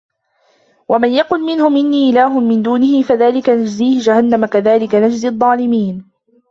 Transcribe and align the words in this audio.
وَمَنْ 0.87 1.09
يَقُلْ 1.11 1.39
مِنْهُمْ 1.41 1.77
إِنِّي 1.77 2.09
إِلَهٌ 2.09 2.39
مِنْ 2.39 2.61
دُونِهِ 2.63 3.01
فَذَلِكَ 3.03 3.49
نَجْزِيهِ 3.49 3.99
جَهَنَّمَ 3.99 4.45
كَذَلِكَ 4.45 4.95
نَجْزِي 4.95 5.27
الظَّالِمِينَ 5.27 6.05